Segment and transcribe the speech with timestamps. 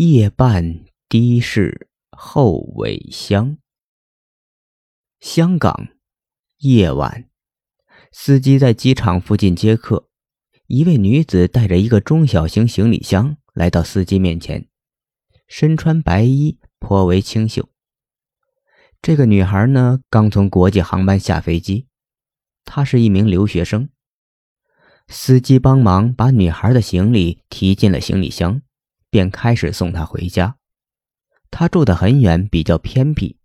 [0.00, 3.58] 夜半的士后尾箱。
[5.18, 5.88] 香港
[6.58, 7.28] 夜晚，
[8.12, 10.08] 司机在机场附近接客，
[10.68, 14.68] 一位女子带着一个中小型行李箱来到司机面前，
[15.48, 17.68] 身穿白衣，颇为清秀。
[19.02, 21.88] 这个女孩呢，刚从国际航班下飞机，
[22.64, 23.88] 她是一名留学生。
[25.08, 28.62] 司机帮忙把女孩的行李提进了行李箱。
[29.10, 30.56] 便开始送她回家。
[31.50, 33.38] 她住得很远，比较偏僻，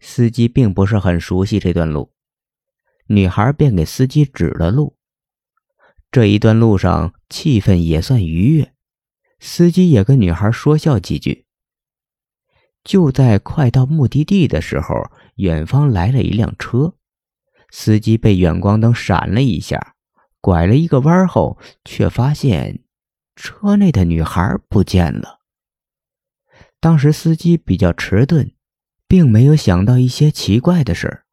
[0.00, 2.12] 司机并不是很熟悉这段路。
[3.08, 4.96] 女孩便给司机指了路。
[6.10, 8.72] 这一段路上气氛也算愉悦，
[9.40, 11.44] 司机也跟女孩说笑几句。
[12.84, 14.94] 就在快到目的地的时候，
[15.36, 16.94] 远方来了一辆车，
[17.70, 19.96] 司机被远光灯闪了一下，
[20.40, 22.83] 拐了一个弯后，却发现。
[23.36, 25.40] 车内的女孩不见了。
[26.80, 28.52] 当时司机比较迟钝，
[29.08, 31.24] 并没有想到一些奇怪的事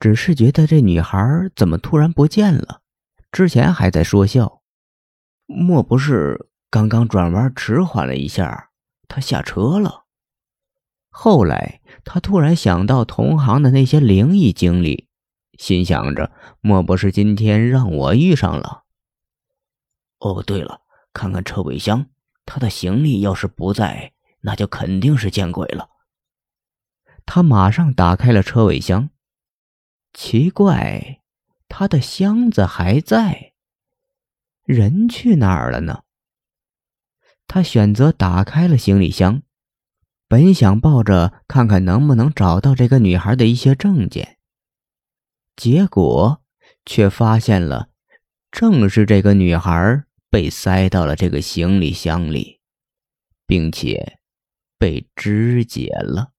[0.00, 2.80] 只是觉得这女孩怎么突然不见了？
[3.30, 4.62] 之前还在说笑，
[5.46, 8.70] 莫不是刚刚转弯迟缓了一下，
[9.08, 10.04] 她下车了？
[11.08, 15.08] 后来他突然想到同行的那些灵异经历，
[15.58, 18.84] 心想着，莫不是今天让我遇上了？
[20.18, 20.81] 哦，对了。
[21.12, 22.06] 看看车尾箱，
[22.46, 25.90] 他的行李要是不在，那就肯定是见鬼了。
[27.24, 29.10] 他马上打开了车尾箱，
[30.12, 31.20] 奇怪，
[31.68, 33.52] 他的箱子还在，
[34.64, 36.02] 人去哪儿了呢？
[37.46, 39.42] 他选择打开了行李箱，
[40.26, 44.38] 本想抱着看看能不能找到这个女孩的一些证件，
[45.54, 46.42] 结果
[46.86, 47.90] 却发现了，
[48.50, 50.04] 正是这个女孩。
[50.32, 52.58] 被塞到了这个行李箱里，
[53.46, 54.18] 并且
[54.78, 56.32] 被肢解了。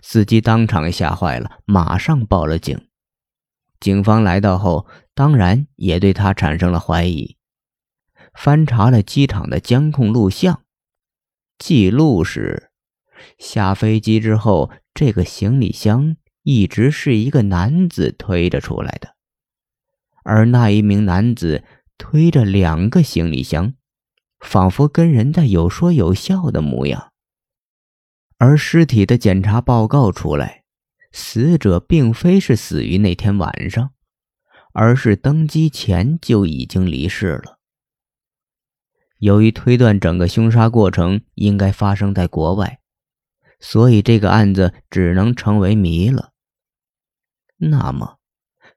[0.00, 2.88] 司机当场吓坏了，马上报了警。
[3.80, 7.36] 警方来到后，当然也对他产生了怀疑。
[8.32, 10.64] 翻查了机场的监控录像，
[11.58, 12.70] 记录是：
[13.36, 19.16] 下飞机之后，这个行李箱一直是一个男子推着出来的，
[20.24, 21.62] 而那一名男子。
[22.00, 23.74] 推着两个行李箱，
[24.40, 27.12] 仿佛跟人在有说有笑的模样。
[28.38, 30.64] 而尸体的检查报告出来，
[31.12, 33.90] 死者并非是死于那天晚上，
[34.72, 37.58] 而是登机前就已经离世了。
[39.18, 42.80] 由于推断整个凶杀过程应该发生在国外，
[43.60, 46.32] 所以这个案子只能成为谜了。
[47.58, 48.16] 那么，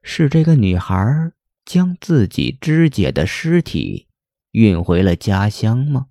[0.02, 1.32] 是这个女孩？
[1.64, 4.08] 将自己肢解的尸体
[4.52, 6.06] 运回了家乡吗？